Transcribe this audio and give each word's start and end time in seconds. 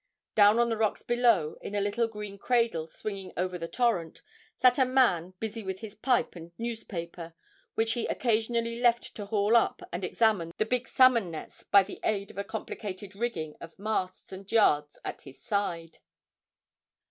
Down 0.33 0.57
on 0.57 0.69
the 0.69 0.77
rocks 0.77 1.03
below, 1.03 1.57
in 1.61 1.75
a 1.75 1.79
little 1.79 2.07
green 2.07 2.39
cradle 2.39 2.87
swinging 2.87 3.33
over 3.37 3.59
the 3.59 3.67
torrent, 3.67 4.23
sat 4.59 4.79
a 4.79 4.83
man 4.83 5.35
busy 5.39 5.61
with 5.63 5.81
his 5.81 5.93
pipe 5.93 6.35
and 6.35 6.51
newspaper, 6.57 7.35
which 7.75 7.93
he 7.93 8.07
occasionally 8.07 8.79
left 8.79 9.13
to 9.15 9.27
haul 9.27 9.55
up 9.55 9.83
and 9.93 10.03
examine 10.03 10.53
the 10.57 10.65
big 10.65 10.87
salmon 10.87 11.29
nets 11.29 11.65
by 11.65 11.83
the 11.83 11.99
aid 12.03 12.31
of 12.31 12.37
the 12.37 12.43
complicated 12.43 13.13
rigging 13.15 13.55
of 13.61 13.77
masts 13.77 14.33
and 14.33 14.51
yards 14.51 14.97
at 15.05 15.21
his 15.21 15.39
side. 15.39 15.99